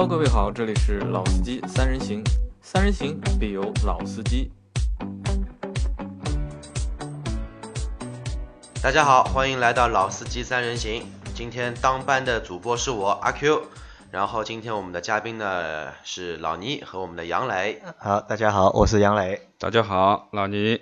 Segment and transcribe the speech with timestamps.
[0.00, 2.24] Hello，各位好，这里是老司机三人行，
[2.62, 4.50] 三人行必有老司机。
[8.82, 11.06] 大家好，欢迎来到老司机三人行。
[11.34, 13.62] 今天当班的主播是我阿 Q，
[14.10, 17.82] 然后今天我们的嘉宾呢是老倪和我们的杨磊。
[17.98, 19.48] 好，大家好，我是杨磊。
[19.58, 20.80] 大家好，老倪。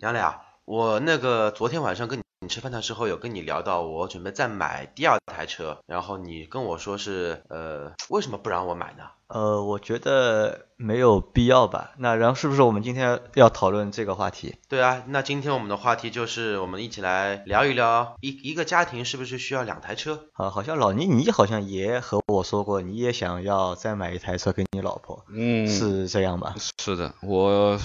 [0.00, 2.27] 杨磊啊，我那个昨天晚上跟你。
[2.48, 9.04] 吃饭的时候有跟你聊到，我准备再买第二台车，然后你跟我说是，呃，为什么不让我买呢？
[9.28, 11.92] 呃，我觉得没有必要吧。
[11.98, 14.54] 那然后是不是我们今天要讨论这个话题？
[14.68, 20.24] 对啊，那今天我们的话题就是我们一起来聊一聊一一个家庭是不是需要两台车？
[20.32, 25.24] 啊，好像老倪你好像也和我说过，你也想要再买一台车给你老婆。
[25.30, 26.54] 嗯，是这样吧？
[26.78, 27.78] 是的，我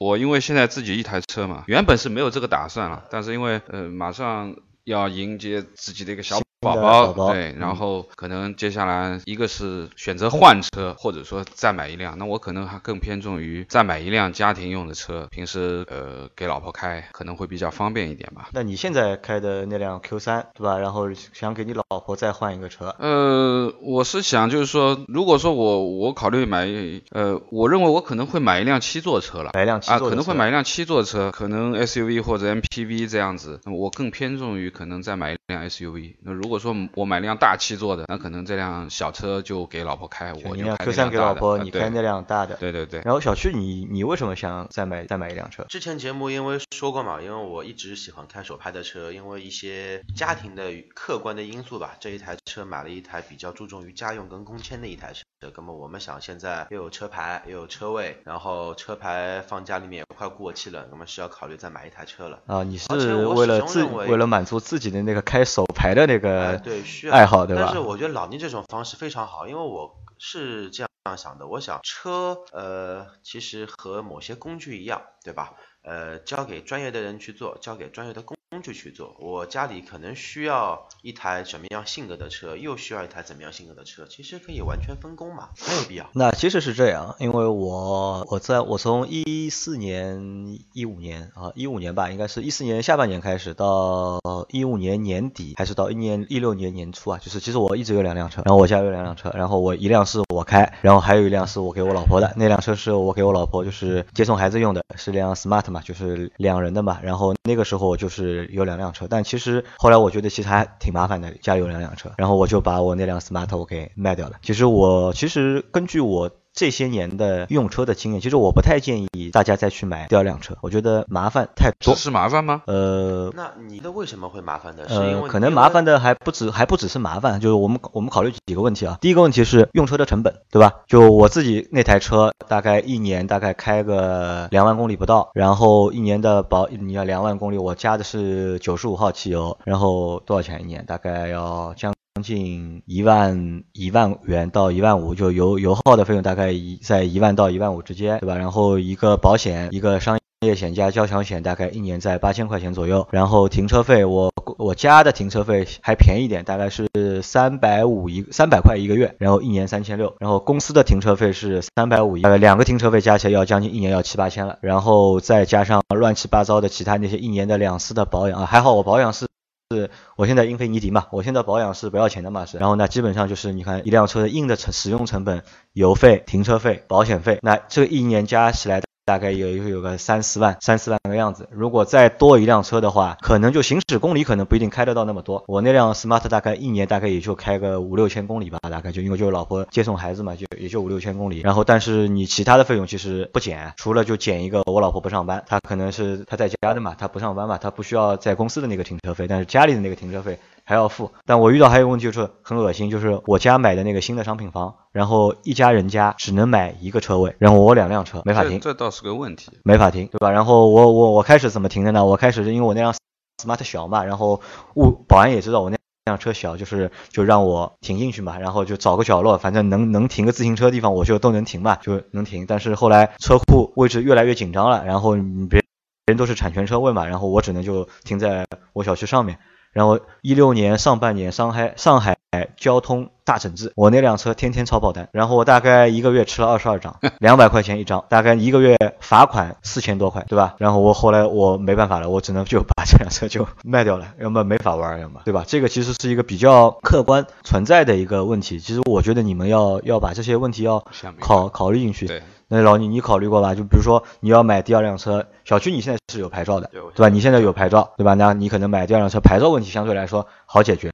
[0.00, 6.40] 我因为现在自己一台车嘛，原本是没有这个打算了，但是因为呃马上要迎接自己的一个小。
[6.60, 6.74] 宝
[7.12, 18.48] 宝对，然后可能接下来一个是选择换车，或者说再买一辆，那我可能还更偏重于再买一辆家庭用的车，平时呃给老婆开可能会比较方便一点吧。
[18.52, 20.78] 那你现在开的那辆 Q 三对吧？
[20.78, 22.92] 然后想给你老婆再换一个车？
[22.98, 26.66] 呃，我是想就是说，如果说我我考虑买，
[27.12, 36.16] 呃，我认为我可能会买一辆七座车了，买一辆七座啊，可能会买一辆七座车，可能 SUV 或者 MPV 这样子，那么我更偏重于可能再买一辆 SUV。
[36.22, 42.56] 那如果说我买辆大七座的，那可能这辆小车就给老婆开，我就开 Q 三给老婆，你开那辆大的。
[42.56, 43.00] 对对对。
[43.04, 45.64] 然后小区，你你为什么想再买再买一辆车？
[45.68, 55.22] 之前节目因为说过嘛，因为我一直喜欢开手拍的车，因为一些家庭的客观的因素吧，这一台车买了一台比较注重于家用跟工签的一台车。
[55.40, 62.40] 那么我们想现在又有车牌又有车位，然后车牌放家里面也快过期了，那么是要考虑再买一台车了。
[62.46, 62.88] 啊，你是
[63.24, 67.62] 为了自为了满足自己的那个开手牌的那个对需要爱好对吧？
[67.64, 75.54] 但是我觉得老倪这种方式非常好，因为我是这样想的，我想车呃其实和某些工具一样，对吧？
[75.82, 78.37] 呃，交给专业的人去做，交给专业的工。
[78.58, 86.04] 工具去做，我家里可能需要一台什么样性格的车，又需要一台怎么样性格的车，其实可以完全分工嘛，没有必要。
[86.12, 94.18] 那其实是这样，因为我我在我从一四年一五年啊一五年吧，应该是一四年下半年开始到
[94.50, 108.47] 一五年年底，还是到一年一六年年初啊，就是其实我一直有两辆车，然后我家有两辆车，然后我一辆是我开，然后还有一辆是我给我老婆的，那辆车是我给我老婆就是接送孩子用的，是辆 smart 嘛，就是两人的嘛，然后那个时候就是。
[108.48, 114.36] 有两辆车，但其实后来我觉得其实还挺麻烦的，家里有两辆车，然后我就把我那辆 smart 我给卖掉了。
[114.42, 116.30] 其实我其实根据我。
[116.58, 121.94] 这些年的用车的经验，其实我不太建议大家再去买第二辆车，我觉得麻烦太多。
[121.94, 122.62] 是麻烦吗？
[122.66, 124.84] 呃，那你的为什么会麻烦的？
[124.88, 128.98] 呃，可能麻烦的还不止，还不只是麻烦，就是我们我们考虑几个问题啊。
[129.00, 130.72] 第一个问题是用车的成本，对吧？
[130.88, 140.84] 就我自己那台车，大概一年大概开个两万公里不到，然后一年的保你要两万公里，我加的是九十五号汽油，然后多少钱一年？
[140.84, 141.94] 大概要将。
[142.18, 148.34] 将近一万一万元到一万五，就油油耗的费用大概一在一万到一万五之间，对吧？
[148.36, 153.06] 然后一个保险，一个商业险加交强险，大概一年在八千块钱左右。
[153.12, 156.88] 然后停车费，我我家的停车费还便宜点，大概是
[157.22, 160.12] 三百五一三百块一个月，然后一年三千六。
[160.18, 164.58] 然后公司的停车费是三百五一，呃，两个停车费加起来要将近一年要七八千了。
[164.60, 169.28] 然后再加上乱七八糟的其他那些一年的两次的保养啊，还好我保养是。
[169.76, 175.42] 是我现在英菲尼迪嘛，我现在保养是不要钱的嘛是，然后呢基本上就是你看一辆车的硬的成使用成本，
[175.74, 178.87] 油费、停车费、保险费，那这一年加起来。
[179.08, 181.48] 大概有有个三四万，三四万个样子。
[181.50, 185.42] 如果再多一辆车的话，可能就行驶公里可能不一定开得到那么多。
[185.46, 191.40] 我那辆 smart 大概一年大概也就开个五六千公里吧，大概就因为就是老婆接送孩子嘛，就也就五六千公里。
[191.40, 200.38] 然后但是你其他的费用其实不减，除了就减一个我老婆不上班，她可能是她在家的嘛，她不上班嘛，她不需要在公司的那个停车费，但是家里的那个停车费。
[200.68, 210.30] 还要付，但我遇到还有问题就是很恶心，就是我家买的那个新的商品房，然后一家人家只能买一个车位，然后我两辆车没法停，这倒是个问题，没法停，对吧？
[210.30, 212.04] 然后我我我开始怎么停的呢？
[212.04, 212.94] 我开始是因为我那辆
[213.42, 214.42] smart 小嘛，然后
[214.74, 222.44] 物保安也知道我那辆车小，就是就让我停进去嘛，然后就找个角落，反正能能停个自行车的地方我就都能停嘛，就能停。
[222.46, 225.12] 但是后来车库位置越来越紧张了，然后
[225.48, 225.62] 别
[226.04, 228.44] 人都是产权车位嘛，然后我只能就停在
[228.74, 229.38] 我小区上面。
[229.72, 232.16] 然后一六年上半年，上海上海
[232.56, 240.54] 交通大整治，我那辆车天天超爆单，然后我大概一个月吃了二十二张，两百块钱一张，大概一个月罚款四千多块，对吧？
[240.58, 245.44] 然后我后来我没办法了，我只能就把这辆车就卖掉了，要么没法玩，要么对吧？
[245.46, 250.84] 这个其实是一个比较客观存在的一个问题，其实我觉得你们要要把这些问题要
[251.20, 252.06] 考考虑进去。
[252.06, 253.54] 对，那老倪，你考虑过吧？
[253.54, 257.08] 就比如说你要买第二辆车，小区你现在是有牌照的，对吧？
[257.08, 258.14] 你现在有牌照，对吧？
[258.14, 260.90] 那你可能买第二辆车，牌照问题相对来说好解决，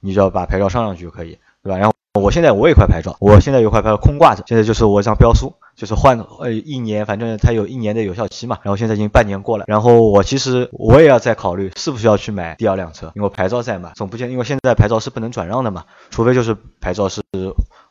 [0.00, 1.78] 你只要把牌照上上去就可以，对吧？
[1.78, 8.58] 然后我现在我有一块牌照，我现在有块牌照空挂着，现在就是我一张标书，就是换呃一年，反正它有一年的有效期嘛。
[8.62, 17.22] 然后现在已经半年过了，然后我其实我也要再考虑是不是要去买第二辆车，因为牌照在嘛，总不见因为现在牌照是不能转让的嘛，除非就是牌照是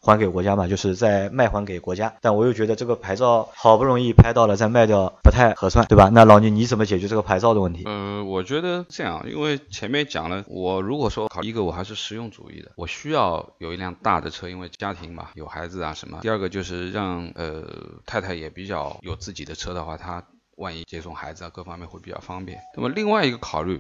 [0.01, 2.13] 还给国家嘛，就是再卖还给国家。
[2.22, 6.10] 但我又觉得这个牌照好不容易拍到了，再卖掉不太合算，对吧？
[6.12, 7.83] 那老倪你怎么解决这个牌照的问题？
[7.86, 16.19] 呃，我觉得这样，因为前面讲了，我如果说考一个，我还是实用主义的，我需要有一辆大的车，因为家庭嘛，有孩子啊什么。
[16.22, 20.27] 第二个就是让呃呃太太也比较有自己的车的话，她
[20.57, 22.59] 万一接送孩子啊各方面会比较方便。
[22.75, 23.79] 那么另外一个考虑，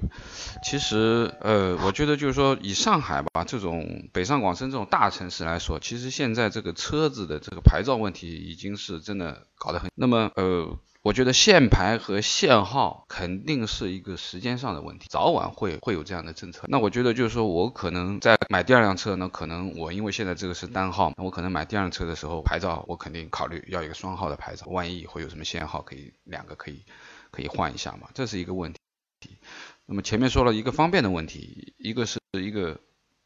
[0.63, 9.91] 其实呃，我觉得就是说以上海吧这种北上广深这种大城市来说，其实现在这个车子的这个牌照问题已经是真的搞得很。
[9.95, 10.79] 那么呃。
[11.03, 16.65] 我觉得限牌和限号肯定是一个时间上的问题，早晚会会有这样的政策。
[16.67, 26.83] 那我觉得就是说我可能在买第二辆车呢，可能我因为现在这个是单号，那我可能买第二辆车的时候，牌照我肯定考虑要一个双号的牌照，万一以后有什么限号，可以两个可以
[27.31, 28.79] 可以换一下嘛，这是一个问题。
[29.87, 32.79] 那么前面说了一个方便的问题，一个是一个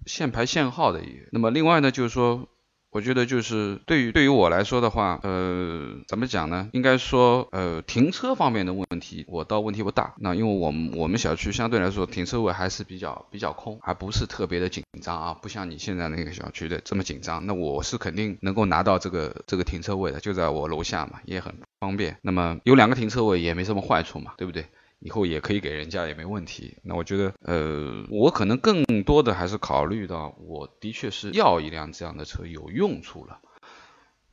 [0.06, 1.02] 限牌限号的，
[1.34, 2.48] 那么另外呢就是说。
[2.96, 6.70] 我觉得就是对于对于我来说的话，呃，怎么讲呢？
[6.72, 10.16] 应该说，呃，停车方面的问题，我倒问题不大。
[10.18, 17.46] 那因为我们我们小区相对来说停车位还是比较比较空，还不是特别的紧张啊，不像你现在那个小区的这么紧张。
[17.46, 22.18] 那我是肯定能够拿到这个这个停车位的，就在我楼下嘛，也很方便。
[22.22, 24.68] 那么有两个停车位也没什么坏处嘛，对不对？
[25.00, 26.78] 以后也可以给人家也没问题。
[26.84, 33.40] 那我觉得，呃，我可能更多的还是考虑到，我的确是要一辆这样的车有用处了。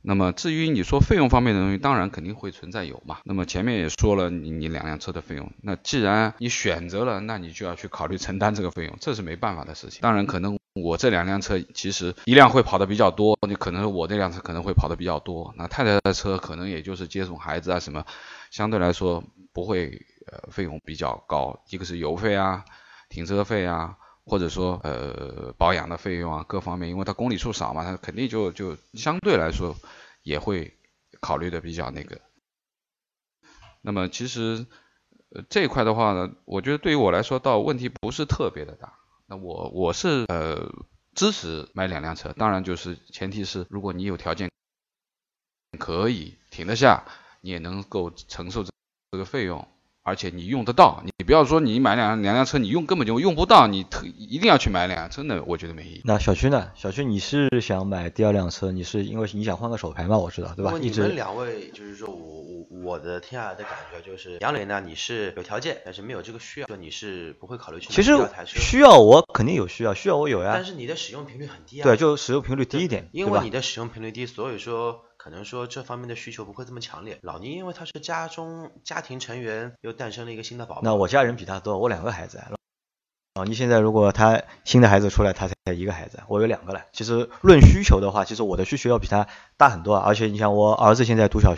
[0.05, 3.19] 那么至于你说费用方面的东西，当然肯定会存在有嘛。
[3.23, 10.01] 那么前面也说了，你你两辆车的费用，那既然你选择了，那你就要去考虑承担这个费用，这是没办法的事情。
[10.01, 18.03] 当然可能我这两辆车其实一辆会跑的比较多，你可能我这辆车可能会跑的比较多，那太太的车可能也就是接送孩子啊什么，
[18.51, 19.23] 相对来说
[19.53, 20.05] 不会。
[20.27, 22.65] 呃，费用比较高，一个是油费啊、
[23.09, 29.75] 停车费啊，或者说呃保养的费用啊，各方面，因为它公里数少嘛，它肯定就就相对来说
[30.21, 30.77] 也会
[31.19, 32.21] 考虑的比较那个。
[33.81, 34.65] 那么其实
[35.29, 38.93] 呃这一块的话呢，我觉得对于我来说倒问题不是特别的大。
[39.25, 40.71] 那我我是呃
[41.15, 44.49] 支持买两辆车，当然就是前提是如果你有条件
[45.77, 47.03] 可以停得下，
[47.41, 48.71] 你也能够承受这
[49.11, 49.67] 这个费用。
[50.03, 56.01] 而且你用得到，你不要说你买两两辆车，你用根本就用不到，你特一定要去买辆，真的我觉得没意义。
[56.03, 56.71] 那小区呢？
[56.75, 58.71] 小区你是想买第二辆车？
[58.73, 60.17] 你是因为你想换个手牌嘛？
[60.17, 60.73] 我知道，对吧？
[60.77, 68.59] 你们两位就是说我我我的听下来的感觉就是，杨磊呢你是有条件，但是没有这个需要，就你是不会考虑去买第二台车。
[68.59, 70.51] 需要我肯定有需要，需要我有呀。
[70.53, 71.83] 但是你的使用频率很低啊。
[71.85, 75.05] 对，就使用频率低一点，因为你的使用频率低，所以说。
[75.23, 77.17] 可能说这方面的需求不会这么强烈。
[77.21, 80.81] 老倪因为他是家中家庭成员，又诞生了一个新的宝宝。
[80.83, 82.43] 那我家人比他多，我两个孩子。
[83.35, 86.81] 老倪现在如果他新的孩子出来，他才一个孩子，我有两个了。
[86.91, 89.25] 其实论需求的话，其实我的需求要比他
[89.55, 89.95] 大很多。
[89.95, 91.55] 而且你像我儿子现在读小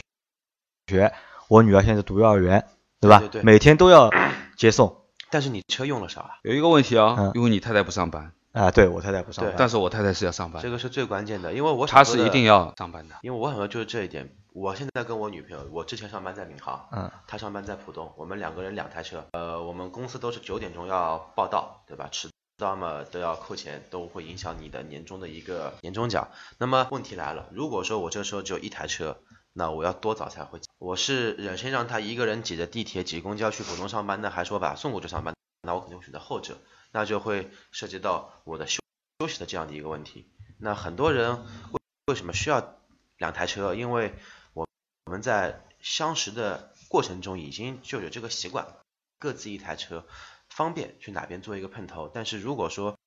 [0.85, 1.11] 学，
[1.47, 2.67] 我女儿现在读幼儿园，
[2.99, 3.17] 对吧？
[3.17, 3.41] 对对。
[3.41, 4.11] 每天都要
[4.55, 4.95] 接送。
[5.31, 6.29] 但是你车用了少？
[6.43, 8.31] 有一个问题啊，因为你太太不上班。
[8.55, 22.07] 啊，对我太太不上班，但是我太太是要上班，这个是最关键的，因为我她是一定要上班的，因为我想说就是这一点，我现在跟我女朋友，我之前上班在闵行，嗯，她上班在浦东，我们两个人两台车，呃，我们公司都是九点钟要报到，对吧？
[22.09, 26.29] 迟到嘛都要扣钱，都会影响你的年终的一个年终奖。
[26.57, 29.17] 那么问题来了，如果说我这时候只有一台车，
[29.51, 30.61] 那我要多早才回？
[30.79, 35.35] 我是忍心让她一个人挤着地铁挤公交去浦东上班呢，还是我把她送过去上班？
[35.61, 36.57] 那我肯定会选择后者。
[36.95, 38.79] 那就会涉及到我的休
[39.19, 40.31] 休息的这样的一个问题。
[40.57, 42.79] 那很多人为为什么需要
[43.17, 43.75] 两台车？
[43.75, 44.13] 因为
[44.53, 44.65] 我
[45.03, 48.77] 我们在相识的过程中已经就有这个习惯，
[49.19, 50.07] 各自一台车，
[50.47, 52.07] 方便去哪边做一个碰头。
[52.07, 52.97] 但是如果说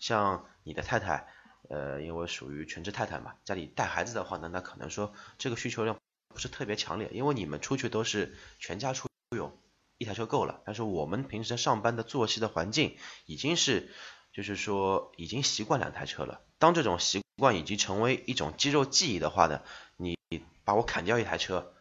[0.00, 1.28] 像你的太太，
[1.70, 5.96] 呃，因为属于全职太太嘛，家里带孩子的话呢，那可能说这个需求量
[6.34, 9.56] 不是特别强烈，因为你们出去都是全家出游。
[10.02, 13.94] 一台车够了，但是我们平时上班的作息的环境已经是
[14.32, 16.40] 就是说已经习惯两台车了。
[16.58, 19.62] 当这种习惯已经成为一种肌肉记忆的话呢，
[19.96, 20.18] 你
[20.64, 21.72] 把我砍掉一台车，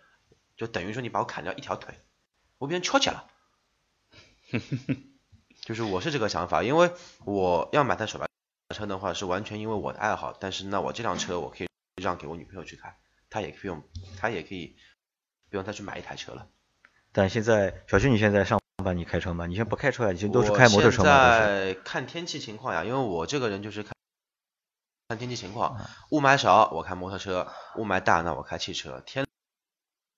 [0.56, 2.00] 就等于说你把我砍掉一条腿，
[2.60, 3.28] 我变成翘起了。
[5.62, 6.92] 就是我是这个想法，因为
[7.25, 8.28] 我要买台手排
[8.75, 10.38] 车的话，是完全因为我的爱好。
[10.40, 12.96] 但是那我这辆车我可以让给我女朋友去开，
[13.32, 13.84] 她也可以用，
[14.20, 14.78] 她也可以
[15.50, 16.48] 不用再去买一台车了。
[17.12, 19.46] 但现在小徐，你现在上班你开车吗？
[19.46, 20.12] 你现在不开车呀？
[20.12, 21.39] 你现在都是开摩托车吗？
[21.39, 23.94] 在看天气情况呀，因为我这个人就是看
[25.10, 25.77] 看天气情况，
[26.12, 29.03] 雾霾少我开摩托车，雾霾大那我开汽车。
[29.06, 29.25] 天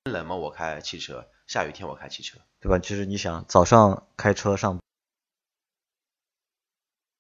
[0.04, 2.78] 冷嘛我开汽车，下雨天我开汽车，对吧？
[2.78, 4.80] 其实你想早上开车上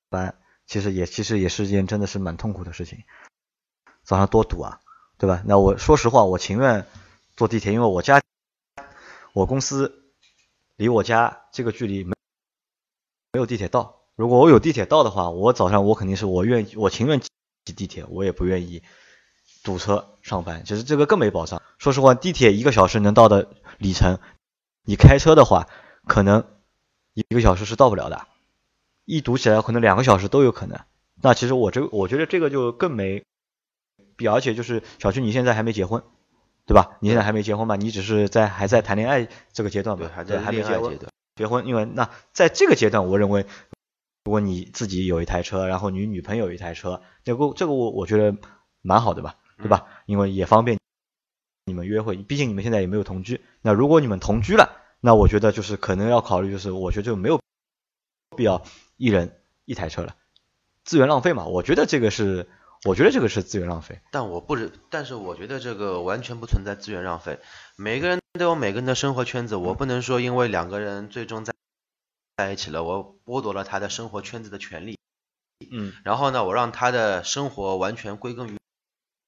[0.09, 0.35] 班，
[0.67, 3.03] 其实也其实也是件真的是蛮痛苦的事情。
[4.03, 4.81] 早上多堵啊，
[5.17, 5.41] 对吧？
[5.45, 6.85] 那我说实话，我情愿
[7.35, 8.21] 坐地铁，因为我家
[9.33, 10.13] 我公司
[10.75, 12.13] 离我家这个距离没
[13.33, 14.03] 没有地铁道。
[14.15, 18.83] 如果我有地铁道的话，我早上我肯定是我愿意，我情愿挤地铁，我也不愿意
[19.63, 20.63] 堵车上班。
[20.65, 21.59] 其实这个更没保障。
[21.79, 23.49] 说实话，地铁一个小时能到的
[23.79, 24.19] 里程，
[24.85, 25.67] 你开车的话，
[26.05, 26.45] 可能
[27.13, 28.27] 一个小时是到不了的。
[29.05, 30.79] 一堵起来，可能两个小时都有可能。
[31.23, 33.25] 那其实我这，我觉得这个就更没
[34.15, 34.35] 必要。
[34.35, 36.03] 而且就是小区，你现在还没结婚，
[36.65, 36.97] 对吧？
[37.01, 37.75] 你现在还没结婚嘛？
[37.75, 40.13] 你只是在还在谈恋爱这个阶段对，吧？
[40.15, 40.97] 还在还没结婚。
[41.35, 43.45] 结婚，因为那在这个阶段，我认为，
[44.23, 48.37] 如果你自己有一台车，然后你女朋友有一台车，这个这个我我觉得
[48.81, 49.87] 蛮好的吧，对吧？
[50.05, 50.77] 因为也方便
[51.65, 53.41] 你们约会，毕竟你们现在也没有同居。
[53.61, 57.41] 那如果你们同居了，那我觉得就是可能要考虑，就是我觉得就没有
[58.37, 58.63] 必要
[58.95, 60.15] 一人一台车了，
[60.85, 61.45] 资源浪费嘛。
[61.45, 62.47] 我觉得这个是，
[62.85, 64.01] 我觉得这个是资源浪费。
[64.11, 67.39] 但我不是，但是我觉得这个完全不存在资源浪费。
[67.75, 71.53] 每个人都有每个人的生活圈子，我不能说因为两个人最终在
[72.37, 74.97] 在一起了，我剥夺了他的生活圈子的权利，
[75.71, 78.57] 嗯，然后呢，我让他的生活完全归根于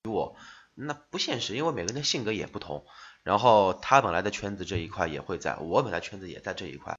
[0.03, 0.35] 于我，
[0.74, 2.85] 那不现实，因为每个人的性格也不同。
[3.24, 6.97] 然后他本来的圈子这一块也会在，我本来圈子也在这一块，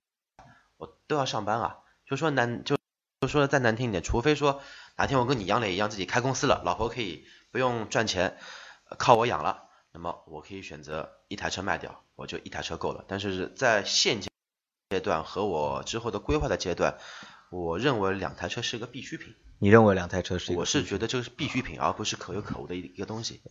[0.76, 1.78] 我都要上班啊。
[2.04, 2.76] 就说难就
[3.20, 4.60] 就说的再难听一点，除非说
[4.96, 8.38] 哪天我跟你杨磊一样自己开公司了，老婆可以不用赚钱，
[8.88, 13.04] 呃靠我养了，那么我可以选择一台车卖掉，我就一台车够了。
[13.06, 14.30] 但是在现阶
[14.90, 16.98] 阶段和我之后的规划的阶段，
[17.50, 19.34] 我认为两台车是个必需品。
[19.58, 23.42] 你认为两台车是一个我是觉得这个是必需品，而不是可有可无的一一个东西。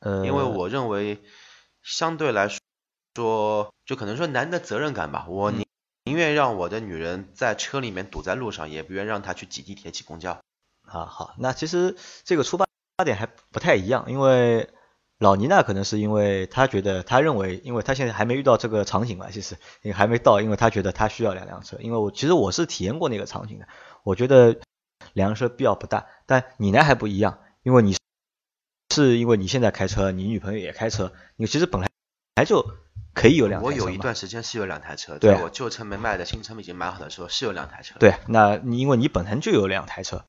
[0.00, 1.22] 呃，因为我认为
[1.82, 2.48] 相对来
[3.14, 5.66] 说，就可能说男的责任感吧，我宁
[6.04, 10.40] 宁愿让我的女人在车里面堵在路上，也不愿让她去挤地铁、挤公交。
[10.90, 12.66] 啊，好，那其实这个出发
[13.04, 14.68] 点还不太一样，因为
[15.18, 23.68] 老倪呢，可能是因为他觉得，他认为，因为他现在还没遇到这个场景嘛，其实也还没到，因为他觉得他需要两辆车，因为我其实我是体验过那个场景的，
[24.02, 24.58] 我觉得
[25.12, 27.96] 两辆车必要不大，但你呢还不一样，因为你
[28.94, 31.88] 是因为你现在开车，你女朋友也开车，你其实本来
[32.34, 32.64] 本来就
[33.12, 40.24] 可以有两台车我有一段时间是有两台车，对在我旧车没卖的，新车已经买好的时候是有两台车。，对，那你因为你本身就有两台车，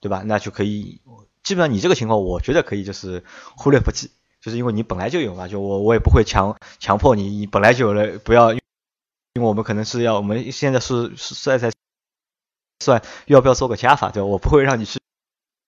[0.00, 0.22] 对吧？
[0.24, 1.00] 那就可以，
[1.42, 3.22] 基本上你这个情况，我觉得可以就是
[3.56, 8.60] 忽略不计，就是因为你本来就有嘛，就我我也不会强强迫你，你本来就有了，不要，因
[9.34, 11.72] 为我们可能是要，我们现在是是在在
[12.82, 14.26] 算要不要做个加法，对吧？
[14.26, 14.98] 我不会让你去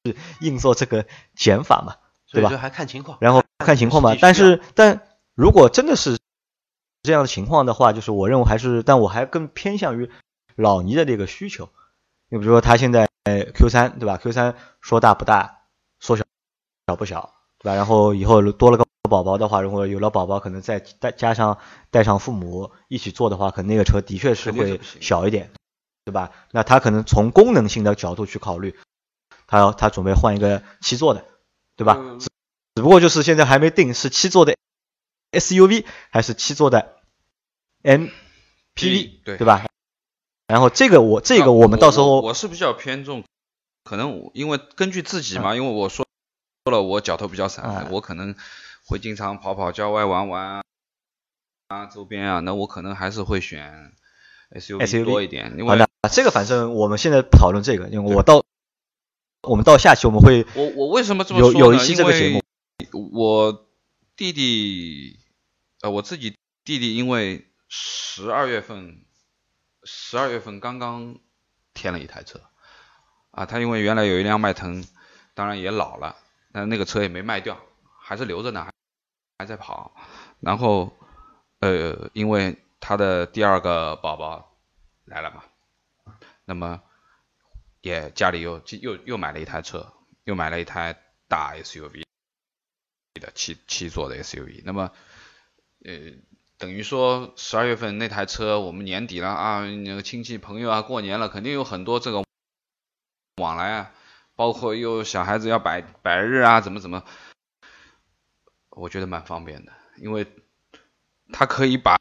[0.04, 1.96] 去硬做这个减法嘛，
[2.30, 3.18] 对吧还看情况。
[3.20, 4.16] 然后看情况嘛。
[4.20, 6.18] 但是，但如果真的是
[7.02, 10.10] 这样的情况的话，就是我认为还是，但我还更偏向于
[10.56, 11.68] 老倪的这个需求。
[12.32, 13.06] 你比如说他现在
[13.54, 15.64] Q 三对吧？Q 三说大不大，
[16.00, 16.24] 说小
[16.86, 17.74] 小不小，对吧？
[17.76, 21.58] 然后以后多了个宝宝的话，如果有了宝宝，可能再带加上
[21.90, 25.50] 带上父母一起坐的话，可能那个车的确是会小一点，
[26.06, 26.32] 对吧？
[26.52, 28.74] 那他可能从功能性的角度去考虑，
[29.46, 31.26] 他要他准备换一个七座的，
[31.76, 31.98] 对吧？
[32.00, 32.28] 嗯只
[32.76, 34.56] 只不过就是现在还没定是七座的
[35.32, 36.96] SUV 还是七座的
[37.82, 39.66] MPV，对对吧？
[40.52, 43.24] 然后这个我这个我们到时候我我是比较偏重，
[43.84, 46.06] 可能我因为根据自己嘛，因为我说
[46.66, 48.34] 说了我脚头比较散，嗯我可能
[48.84, 50.62] 会经常跑跑郊外玩玩啊
[51.68, 53.94] 啊周边啊，那我可能还是会选
[54.50, 58.44] SUV 多一点，因好为那这个反正我们现在不讨论这个，因为我到
[59.40, 61.58] 我们到下期我们会我我为什么这么说呢？
[61.58, 62.42] 有有一期这个节目
[63.10, 63.66] 我
[64.14, 65.18] 弟弟
[65.80, 69.06] 呃我自己弟弟因为十二月份
[69.84, 71.18] 十二月份刚刚
[71.74, 72.40] 添了一台车
[73.30, 74.84] 啊，他因为原来有一辆迈腾，
[75.34, 76.16] 当然也老了，
[76.52, 77.58] 但那个车也没卖掉，
[77.98, 78.72] 还是留着呢，还
[79.42, 79.94] 还在跑。
[80.40, 80.96] 然后
[81.58, 84.56] 呃，因为他的第二个宝宝
[85.04, 85.42] 来了嘛，
[86.44, 86.80] 那么
[87.80, 89.92] 也家里又又又买了一台车，
[90.24, 90.96] 又买了一台
[91.26, 92.04] 大 SUV
[93.14, 94.62] 的七七座的 SUV。
[94.64, 94.92] 那么，
[95.84, 95.92] 呃，
[96.62, 102.22] 等于说十二月份那台车，我们年底了啊，那个亲戚朋友啊，过年了，肯定有很多这个
[103.38, 103.90] 往来啊，
[104.36, 107.02] 包括又小孩子要百百日啊，怎么怎么，
[108.70, 110.24] 我觉得蛮方便的，因为
[111.32, 111.98] 他可以把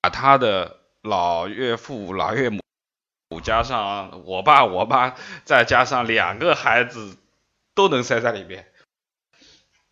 [0.00, 2.60] 把他的老岳父、老岳母。
[3.42, 7.16] 加上我爸，我爸再加上两个孩子
[7.74, 8.68] 都能塞在里面，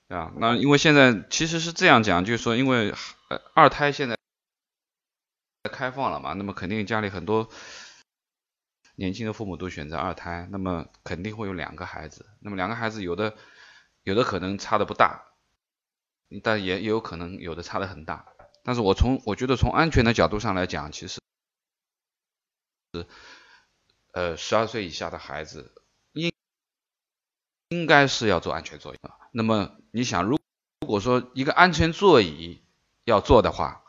[0.06, 2.94] 啊，那因为现在其实是这样讲，就是说，因为
[3.54, 4.16] 二胎现在
[5.70, 7.48] 开放了嘛，那么肯定家里很多
[8.94, 13.36] 年轻的父母都选择二胎，那么肯定会有两个孩子，那么两个孩子有的
[14.02, 15.22] 有的可能差的不大，
[16.42, 18.26] 但也也有可能有的差的很大，
[18.64, 21.20] 但是我从我觉得从安全的角度上来讲，其实。
[22.94, 23.06] 是，
[24.12, 25.72] 呃，十二岁以下的孩子
[26.12, 26.30] 应
[27.70, 28.98] 应该是要做安全座椅。
[29.32, 30.38] 那么你想，如
[30.80, 32.62] 如果说一个安全座椅
[33.04, 33.82] 要做的话，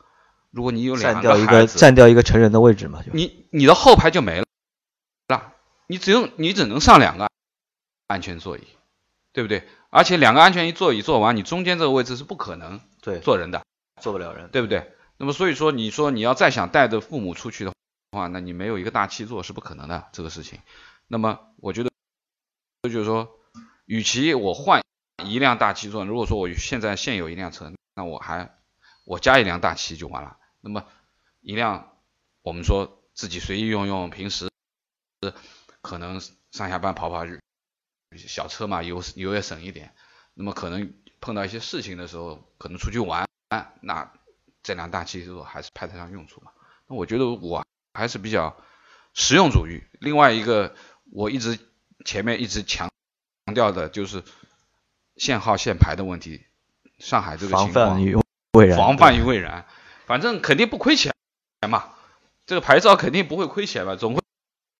[0.51, 4.45] 如果你有两个孩子，占掉一个成人的位置嘛，你你的后排就没了，
[5.27, 5.53] 那
[5.87, 7.29] 你只用你只能上两个
[8.07, 8.63] 安全座椅，
[9.31, 9.67] 对不对？
[9.89, 13.63] 而且两个安全座椅坐完，你中间这个位置是不可能对坐人的，
[14.01, 14.91] 坐不了人，对不对？
[15.17, 17.71] 那么所以说，你说你要再想带着父母出去的
[18.11, 20.59] 话，话，那你没有一个大七座是不可能的这个事情。
[21.07, 21.91] 那么我觉得，
[22.83, 23.39] 就是说，
[23.85, 24.81] 与其我换
[25.23, 28.55] 一辆大七座，如果说我现在现有一辆车，那我还
[29.03, 30.37] 我加一辆大七就完了。
[30.61, 30.85] 那么
[31.41, 31.97] 一辆
[32.41, 34.49] 我们说自己随意用用，平时
[35.81, 36.19] 可能
[36.51, 37.41] 上下班跑跑日
[38.17, 39.93] 小车嘛，油油也省一点。
[40.33, 43.27] 那么可能碰到一些事情的时候，可能出去玩，
[43.81, 44.11] 那
[44.61, 46.51] 这辆大七座还是派得上用处嘛。
[46.87, 47.63] 那我觉得我。
[47.95, 48.57] 还是比较
[49.13, 49.83] 实用主义。
[49.99, 50.75] 另外一个，
[51.11, 51.59] 我一直
[52.03, 52.89] 前面一直强
[53.45, 54.23] 强调的就是
[55.15, 56.43] 限号限牌的问题。
[56.97, 58.22] 上海这个情况，
[58.53, 59.65] 未然，防范于未然，
[60.05, 61.13] 反正肯定不亏钱
[61.69, 61.85] 嘛。
[62.45, 64.21] 这个牌照肯定不会亏钱嘛，总会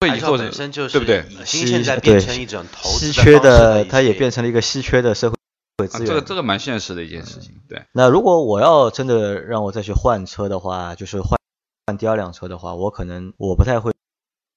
[0.02, 1.46] 会以后本身就是对不对？
[1.46, 5.32] 现在变成一种投资稀缺的，它也变成了一个稀缺的社
[5.78, 6.08] 会资源。
[6.08, 7.62] 这个这个蛮现实的一件事情。
[7.68, 7.84] 对。
[7.92, 11.38] 那如果我要真的让我再去换车的话，就是换。
[11.86, 13.92] 换第二辆车的话，我可能我不太会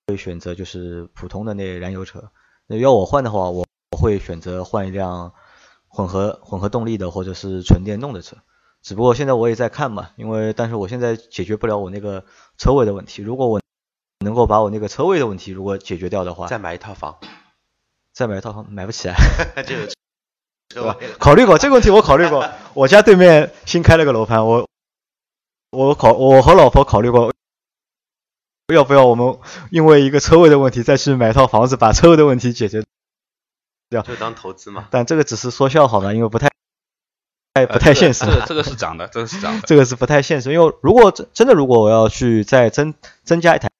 [0.06, 2.30] 会选择就是普通的那燃油车。
[2.68, 5.32] 那要我换的话，我我会选择换一辆
[5.88, 8.36] 混合混合动力的或者是纯电动的车。
[8.86, 12.24] 只不过现在我也在看嘛，因为但是我现在解决不了我那个
[12.56, 13.20] 车位的问题。
[13.20, 13.60] 如果我
[14.20, 17.18] 能够把我那个车位的问题如果解决掉的话，再买一套房，
[18.12, 19.16] 再买一套房买不起啊。
[20.72, 20.96] 对吧？
[21.18, 22.48] 考虑过这个问题，我考虑过。
[22.74, 24.68] 我家对面新开了个楼盘，我。
[25.70, 27.32] 我考，我和老婆考虑过，
[28.72, 29.36] 要不要我们
[29.72, 32.84] 因为一个车位的问题再去买套房子，把车位的问题解决
[33.90, 34.02] 掉？
[34.02, 34.86] 就当投资嘛。
[34.92, 36.48] 但这个只是说笑好吗，因为不太，
[37.56, 38.26] 太不太现实。
[38.26, 39.62] 这个这个是涨的，这个是涨的。
[39.66, 43.70] 这个是不太现实，因为如果真真的如果我要去再增增加一台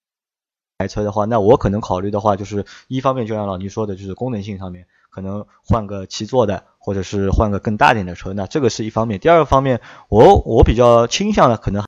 [0.79, 6.65] 台车的话，那我可能考虑的话就是一方面就像老倪说的，就是功能性上面可能换个七座的。
[6.87, 9.19] 或者是换个更大点的车，那这个是一方面。
[9.19, 11.85] 第二个方面，我我比较倾向的可能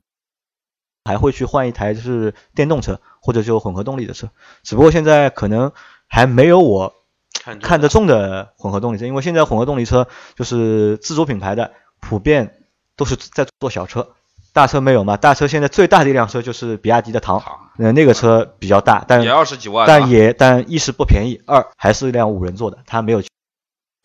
[1.05, 4.29] 还会去换一台就是电动车，或者就混合动力的车。
[4.61, 5.71] 只不过现在可能
[6.05, 6.93] 还没有我
[7.61, 12.63] 看得中的混合动力车，因为现在混合动力车就是自主品牌的，普遍
[12.95, 14.09] 都是在做小车，
[14.53, 15.17] 大车没有嘛。
[15.17, 17.41] 大车现在最大的一辆车就是比亚迪的唐，
[17.77, 23.29] 那那个车比较大，但也二十几万，但也但一是不便宜，二还是一辆五人座的，它没有七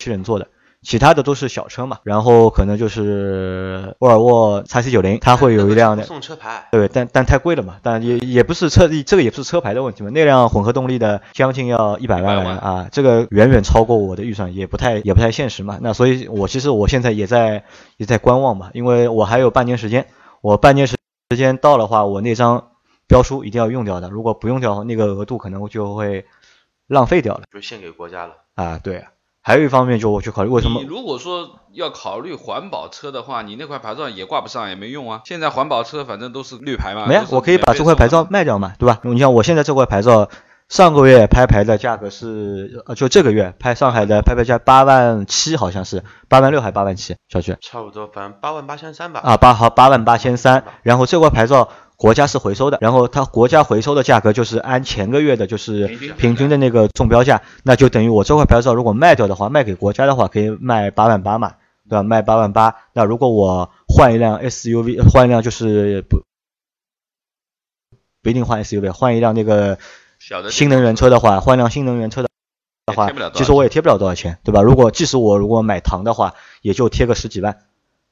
[0.09, 0.47] 人座的。
[0.85, 15.79] 其他的都是小车嘛，然后可能就是沃尔沃 x C 九零，它会有一辆的 送车牌，对，但但太贵了嘛，但也也不是车，这个也不是车牌的问题嘛，那辆混合动力的将近要一百万啊，这个远远超过我的预算，也不太也不太现实嘛。
[15.81, 17.63] 那所以，我其实我现在也在
[17.97, 20.05] 也在观望嘛，因为我还有半年时间，
[20.41, 20.95] 我半年时
[21.31, 22.67] 时间到的话，我那张
[23.07, 26.25] 标书一定要用掉的，如果不用掉，那个额度可能就会
[26.87, 29.03] 浪费掉了，就献给国家了啊，对。
[29.47, 30.81] 还有一方面，就我去考虑为什么？
[30.81, 35.21] 你如果说要考虑环保车的话，你那块牌照也挂不上，也没用啊。
[35.23, 37.05] 现在环保车反正都是绿牌嘛。
[37.05, 38.99] 没啊，我可以把这块牌照卖掉嘛，对吧？
[39.03, 40.29] 你像我现在这块牌照，
[40.67, 47.15] 上个月拍牌的价格是，呃，就这个月拍上海的拍牌价八万七，好像是八万六还是八万七？
[47.29, 49.21] 小区差不多，反正八万八千三吧。
[49.23, 51.69] 啊，八好八万八千三，然后这块牌照。
[51.97, 61.53] 国家是回收的，然后它国家回收的价格就是按前个月的，就是平均的那个中标价，那就等于我这块牌照如果卖掉的话，卖给国家的话可以卖八万八嘛，
[61.89, 62.03] 对吧？
[62.03, 66.21] 卖八万八，那如果我换一辆 SUV，换一辆就是不
[68.21, 69.77] 不一定换 SUV，换一辆那个
[70.49, 72.29] 新能源车的话，换辆新能源车的
[72.87, 74.61] 的话其实我也贴不了多少钱，对吧？
[74.61, 77.57] 如果即使我如果买糖的话，也就贴个十几万，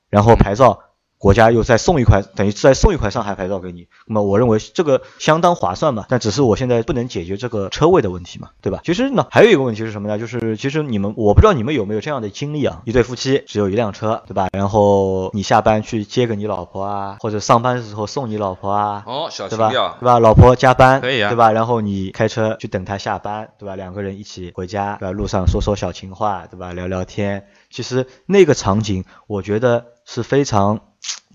[0.10, 0.80] 然后牌照
[1.24, 6.06] 国家又再送一块，等于再送一块上海牌照给你，那么我认为这个相当划算嘛。
[6.10, 8.82] 但只是我现在不能解决这个车位的问题嘛，对吧？
[8.84, 10.20] 其实呢，还有一个问题是什么呢？
[10.20, 12.82] 就是其实你们，我不知道你们有没有这样的经历啊？
[12.84, 14.50] 一对夫妻只有一辆车，对吧？
[14.52, 19.48] 然后你下班去接个你老婆啊，或者上班的时候送你老婆啊，哦，小？
[19.48, 20.20] 情调对，吧？
[20.20, 21.54] 老婆加班，可以啊对吧？
[21.54, 23.78] 然后你开车去等她下班，对吧？
[23.78, 25.12] 两个人一起回家，对吧？
[25.14, 26.74] 路上说说小情话，对吧？
[26.74, 27.46] 聊聊天。
[27.70, 30.82] 其实那个场景，我觉得是非常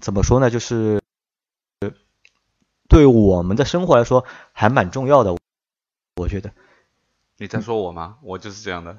[0.01, 0.51] 怎么说呢？
[0.51, 1.01] 就是
[2.89, 5.37] 对我们的生活来说还蛮重要的，
[6.17, 6.51] 我觉得，
[7.37, 8.17] 你在说我吗？
[8.23, 8.97] 我就是这样的。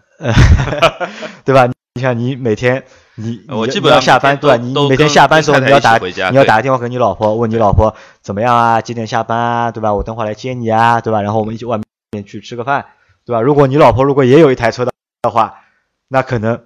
[1.43, 1.65] 对吧？
[1.95, 2.85] 你像你每天
[3.15, 4.57] 你我基本上下班，对吧？
[4.57, 8.79] 你你每天下班的时候你要打你要打个电话给你老婆，问你老婆怎么样啊？
[8.81, 9.71] 几点下班啊？
[9.71, 9.93] 对吧？
[9.93, 11.21] 我等会儿来接你啊，对吧？
[11.21, 11.79] 然后我们一起外
[12.11, 12.85] 面去吃个饭，
[13.25, 13.41] 对吧？
[13.41, 15.61] 如果你老婆如果也有一台车的的话，
[16.07, 16.63] 那可能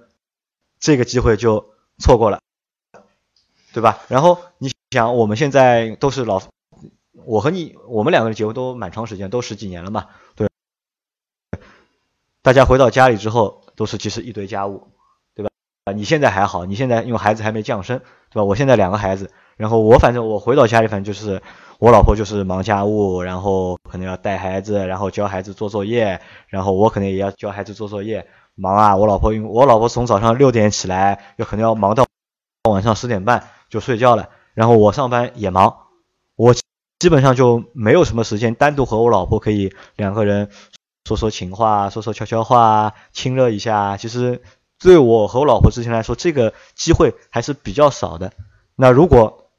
[0.78, 2.40] 这个机会就错过了，
[3.74, 3.98] 对吧？
[4.06, 6.40] 然后你想，我们现在都是老，
[7.26, 10.06] 我和你，我们两个人结婚都蛮长时间，都十几年了嘛，
[10.36, 10.48] 对。
[12.40, 14.86] 大家回到家里之后，都是其实一堆家务，
[15.34, 15.50] 对吧？
[15.86, 17.98] 啊，你现在还好，你现在因为孩子还没降生，
[18.30, 18.44] 对吧？
[18.44, 21.42] 我现在两个孩子，然后我反正我回到家里，反正就是
[21.80, 28.94] 我老婆就是忙家务，然后可能要带孩子，然后教孩子做作业，然后我可能也要教孩子做作业，忙啊！
[28.94, 32.06] 我老婆因为我老婆从早上六点起来，有可能要忙到
[32.70, 35.76] 晚上十点半就睡觉了，然后我上班也忙，
[36.36, 36.54] 我
[36.98, 40.50] 基本上就没有什么时间单独和我老婆可以两个人
[41.04, 43.96] 说说情话，说说悄悄话，亲热一下。
[43.96, 44.42] 其实
[44.78, 48.32] 对我和我老婆之间来说，这个机会还是比较少的。
[48.76, 49.50] 那如果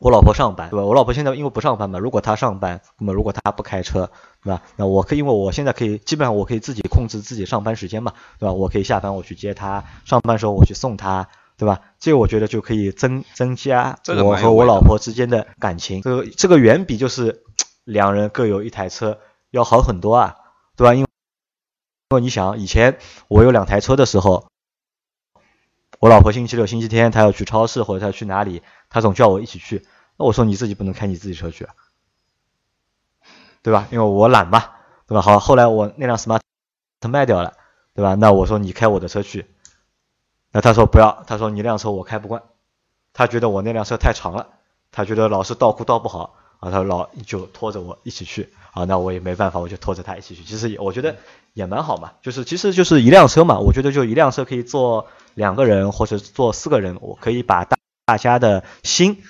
[0.00, 0.84] 我老婆上班，对吧？
[0.86, 4.10] 我老婆现在因为不上班嘛，如果她上班，那么如果她不开车，
[4.42, 4.62] 对吧？
[4.76, 8.52] 那我可以，因为我现在可以基本上我可以自己控制自己上班时间嘛，对吧？
[8.54, 11.28] 我可以下班我去接她，上班时候我去送她，
[11.60, 11.82] 对吧？
[11.98, 16.00] 这个我觉得就可以增增加我和我老婆之间的感情。
[16.00, 17.44] 这个这个远比就是
[17.84, 19.18] 两人各有一台车
[19.50, 20.36] 要好很多啊，
[20.74, 20.94] 对吧？
[20.94, 21.08] 因为
[22.08, 22.96] 因为你想以前
[23.28, 24.48] 我有两台车的时候，
[25.98, 29.84] 我老婆星期六、星期天她要去超市或者她要去哪里，她总叫我一起去。
[30.16, 31.74] 那我说你自己不能开你自己车去啊，
[33.62, 33.86] 对吧？
[33.90, 34.64] 因为我懒嘛，
[35.06, 35.20] 对吧？
[35.20, 36.40] 好，后来我那辆 smart
[37.06, 37.52] 卖掉了，
[37.92, 38.14] 对吧？
[38.14, 39.44] 那我说你开我的车去，
[40.52, 42.42] 那他说不要，他说你辆车我开不惯，
[43.12, 44.48] 他觉得我那辆车太长了，
[44.90, 50.42] 他觉得老是倒库倒不好啊，他老就拖着我一起去啊，那我也没办法，我就拖着他一起去。
[50.42, 51.16] 其实也我觉得
[51.54, 59.22] 也蛮好嘛，就是其实就是一辆车嘛，我觉得就一辆车可以坐两个人或者坐四个人，我可以把大大家的心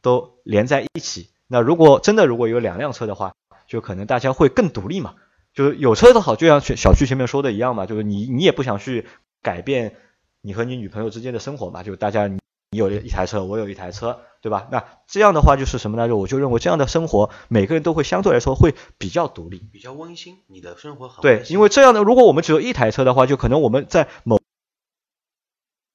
[0.00, 1.28] 都连在一起。
[1.48, 3.34] 那如果真的如果有两辆车的话，
[3.66, 5.14] 就可能大家会更独立嘛。
[5.54, 9.06] 就是有车的好，就像小区前面说的一样嘛，就是你你也不想去
[9.42, 9.96] 改变
[10.42, 12.38] 你和你女朋友之间的生活嘛，就大家你
[12.70, 14.68] 你有一台车，我有一台车，对吧？
[14.72, 16.08] 那这样的话就是什么呢？
[16.08, 19.58] 就我就认为这样的生活，每个人都会相对来说会比较独立。
[19.72, 24.40] 比较温馨，你的生活很对因为这样的，如果我们只有一台车的话，就可能我们在某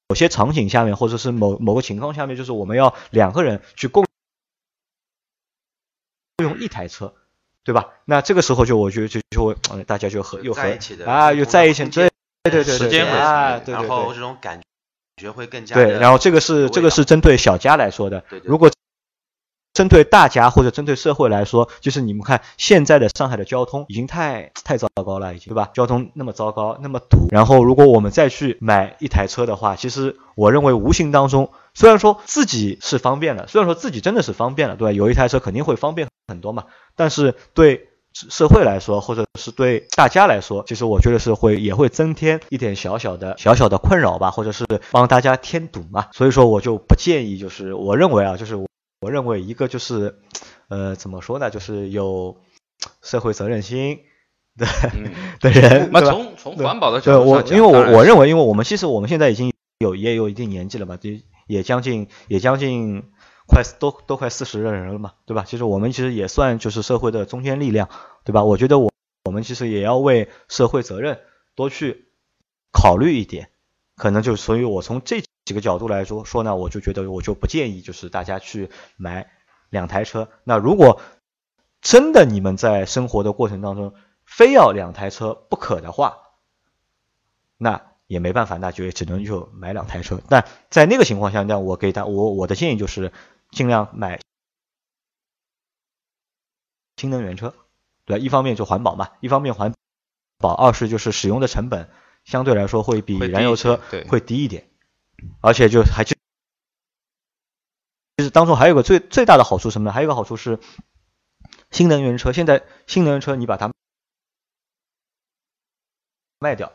[0.08, 4.06] 某些场景下面，或者是某某个情况下面，就是我们要两个人去共
[6.42, 7.12] 用一台车，
[7.64, 7.92] 对吧？
[8.06, 10.62] 那这个时候就我觉得就就会，呃大家就和又和
[11.04, 12.12] 啊，又在一起，空间对
[12.50, 14.60] 对对对对，时间会然后这种感
[15.16, 18.70] 觉会更加对，然后这个是这个是针对小家来说的，对对如果
[19.74, 25.70] 针对大家或者针对社会来说，就是你们看现在的上海的交通已经太太糟糕了，已经对吧？
[25.72, 34.92] 交通那么糟糕，那么堵，然后如果我们再去买一台车的话，其实我认为无形当中，虽然说自己是方便了，虽然说自己真的是方便了，对吧？
[34.92, 36.64] 有一台车肯定会方便很多嘛，
[36.96, 37.88] 但是对
[38.30, 46.06] 社会来说，或者是对大家来说，其实我觉得是会也会增添一点小小的小小的困扰吧，或者是帮大家添堵嘛。
[46.12, 48.66] 所以说我就不建议，就是我认为啊，就是我
[49.00, 50.18] 我认为一个就是
[50.68, 52.36] 呃怎么说呢，就是有
[53.02, 54.00] 社会责任心
[54.56, 56.00] 的、人，那？
[56.00, 61.10] 从从环保的角度上讲，我因为我我认为，因为我们其实我们现在已经有也有一定年纪了嘛，就
[61.46, 63.04] 也将近也将近
[63.48, 65.44] 快都都快四十的人了嘛，对吧？
[65.44, 67.88] 其实我们其实也算就是社会的中坚力量，
[68.22, 68.44] 对吧？
[68.44, 68.92] 我觉得我
[69.24, 71.18] 我们其实也要为社会责任
[71.54, 72.08] 多去
[72.72, 73.50] 考虑一点，
[73.96, 79.30] 可能就所以，我从这几个角度来说说呢，我就觉得我就不建议就是大家去买
[79.70, 80.28] 两台车。
[80.44, 81.00] 那如果
[81.80, 83.94] 真的你们在生活的过程当中
[84.26, 86.18] 非要两台车不可的话，
[87.56, 90.20] 那也没办法，那就也只能就买两台车。
[90.28, 93.12] 但在那个情况下，那我给大我我的建议就是
[93.50, 94.20] 尽量买
[96.96, 97.54] 新能源车，
[98.04, 98.24] 对吧？
[98.24, 99.72] 一方面就环保嘛，一方面环
[100.38, 101.90] 保，二是就是使用的成本
[102.24, 104.68] 相对来说会比燃油车对会低一点，
[105.40, 106.16] 而且就还就
[108.16, 109.92] 其实当中还有个最最大的好处什么呢？
[109.92, 110.58] 还有一个好处是
[111.70, 113.72] 新能源车，现在新能源车你把它
[116.40, 116.72] 卖掉，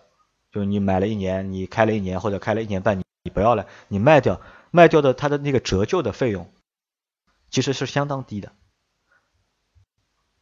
[0.52, 6.50] 就是你买了一年，你开了一年或者开了一年半，你你不要了，你卖掉，卖掉的它的那个折旧的费用
[7.54, 8.52] 其实是相当低的。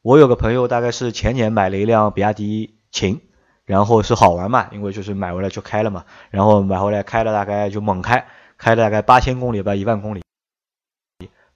[0.02, 3.22] 我有个朋友大概是前年买了一辆比亚迪秦，
[3.66, 10.24] 然后是好玩嘛，因为就是买回来就开了嘛，然后买回来开了大概就猛开，开了大概八千公里吧，一万公里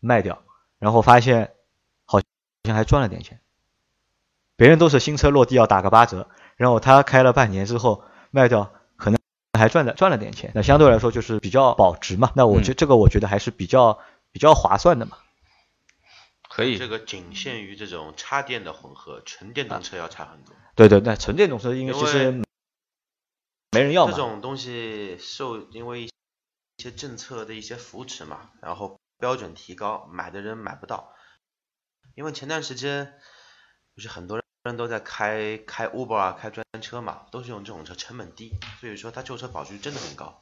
[0.01, 0.43] 卖掉，
[0.77, 1.53] 然后发现
[2.03, 2.19] 好
[2.65, 3.39] 像还赚了点钱。
[4.57, 9.17] 别人都是新车落地要打个八折，然后他开了半年之后卖掉，可能
[9.57, 10.51] 还赚了赚了点钱。
[10.53, 12.31] 那相对来说就是比较保值嘛。
[12.35, 13.99] 那我觉嗯这个我觉得还是比较
[14.33, 15.15] 比较划算的嘛。
[16.55, 20.55] 可以这个仅限于这种插电的混合，纯电动车要差很多。
[20.73, 22.31] 对对，那纯电动车因为因其实
[23.71, 24.13] 没人要嘛。
[24.13, 26.09] 这种东西受因为一
[26.77, 31.13] 些政策的一些扶持嘛，然后标准提高，买的人买不到。
[32.15, 33.15] 因为前段时间
[33.93, 40.41] 不是很多人都在开开 Uber 啊，开专车嘛，都是用这种车，成本低，所以说它旧车保值率真的很高。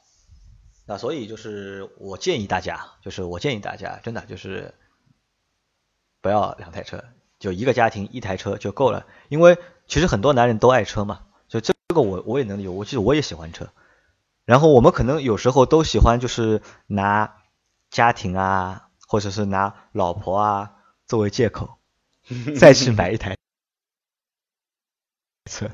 [0.86, 4.76] 那所以就是我建议大家，就是我建议大家，真的就是
[6.24, 7.04] 不要两台车，
[7.38, 9.06] 就一个家庭一台车就够了。
[9.28, 13.68] 因为其实很多男人都爱车嘛，就这个我我也能理解，我其实我也喜欢车。
[14.46, 17.36] 然后我们可能有时候都喜欢就是拿
[17.90, 20.72] 家庭啊，或者是拿老婆啊
[21.06, 21.78] 作为借口，
[22.58, 23.38] 再去买一台
[25.52, 25.70] 车，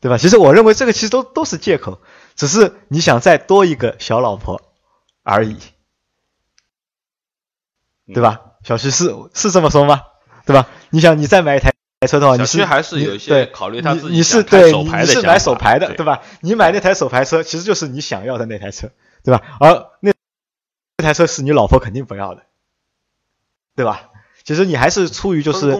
[0.00, 0.18] 对吧？
[0.18, 2.02] 其实我认为这个其实都都是借口，
[2.34, 4.60] 只是你想再多一个小老婆
[5.22, 5.58] 而已，
[8.12, 8.55] 对吧？
[8.66, 10.02] 小徐是是这么说吗？
[10.44, 10.68] 对吧？
[10.90, 11.72] 你想你再买一台
[12.08, 16.22] 车的话，你是小徐还是有一些考虑他自己你你是对你你是买手牌的，对对吧？
[16.40, 18.90] 你买那台手牌车其实就是你想要的那台车，
[19.22, 19.40] 对吧？
[19.60, 20.12] 而那
[20.98, 22.42] 那台车是你老婆肯定不要的，
[23.76, 24.10] 对吧？
[24.42, 25.78] 其实你还是出于就是。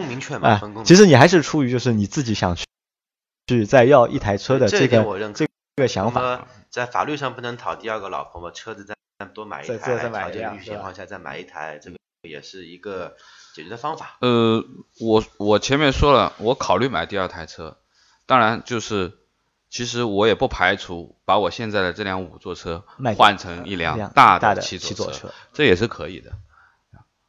[0.84, 2.66] 其实你还是出于就是你自己想去
[3.48, 5.46] 去再要一台车的这这个这
[5.76, 6.46] 个想法。
[6.70, 8.94] 在法律上不能讨第二个老婆嘛，车子再
[9.34, 11.96] 多买一再台，再再买一条件允许辆情况下再买一台，这个
[12.28, 13.16] 也是一个
[13.54, 14.16] 解决的方法。
[14.20, 14.64] 呃，
[15.00, 17.76] 我我前面说了，我考虑买第二台车，
[18.26, 19.12] 当然就是，
[19.70, 22.84] 其实我也不排除把我现在的这辆五座车
[23.16, 26.32] 换成一一辆辆大大的七七座车，这也是可以的，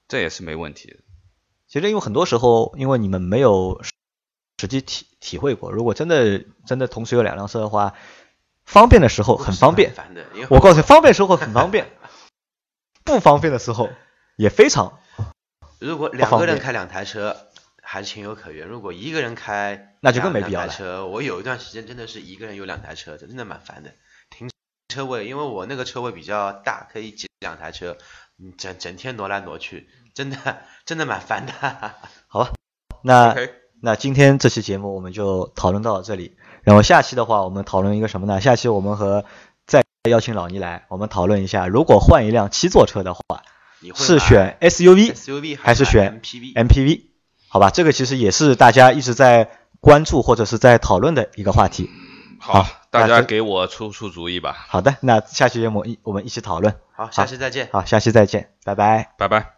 [0.08, 0.98] 这也是没问题的。
[1.68, 3.92] 其实因为很多时候，因为你们没有实
[4.60, 7.94] 实际体体会过，如果真的真的同时有两辆车的话，
[8.66, 9.94] 方便的时候很方便。
[9.94, 11.92] 烦的，我告诉你，方便的时候很方便，
[13.04, 13.90] 不方便的时候
[14.38, 15.00] 也非常。
[15.80, 17.36] 如果两个人开两台车
[17.84, 23.92] 还是情有可原，如果一个人开那就更没必要了车，我有一段时间真的是一个人有两台车，真的蛮烦的。
[24.30, 24.50] 停
[24.88, 27.98] 车位，因为我那个车位比较大，可以挤两台车，
[28.40, 30.38] 嗯整整天挪来挪去，真的
[30.86, 31.54] 真的蛮烦的。
[32.28, 32.54] 好吧，
[33.04, 33.36] 那
[33.82, 38.42] 那今天这期节目我们就讨论到这里，然后下期的话，我们讨论一个什么呢？
[38.42, 39.24] 下期我们和
[39.66, 43.22] 再邀请老倪来，我们讨论一下，如果换一辆七座车的话，
[43.88, 47.02] 你会是选 SUV SUV 还是选 MPV？MPV？
[47.48, 51.90] 好吧，这个其实也是大家一直在关注或者是在讨论的一个话题。
[52.40, 56.76] 好，大家给我出出主意吧，好的，那下期节目一我们一起讨论。
[56.94, 57.70] 好，下期再见。
[57.72, 59.14] 好，下期再见，拜拜。
[59.18, 59.57] 拜拜。